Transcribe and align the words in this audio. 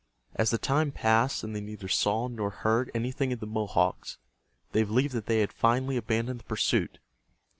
As 0.33 0.49
the 0.49 0.57
time 0.57 0.91
passed, 0.91 1.43
and 1.43 1.55
they 1.55 1.61
neither 1.61 1.87
saw 1.87 2.27
nor 2.27 2.49
heard 2.49 2.89
anything 2.95 3.31
of 3.31 3.39
the 3.39 3.45
Mohawks, 3.45 4.17
they 4.71 4.81
believed 4.81 5.13
that 5.13 5.27
they 5.27 5.41
had 5.41 5.53
finally 5.53 5.95
abandoned 5.95 6.39
the 6.39 6.43
pursuit. 6.45 6.97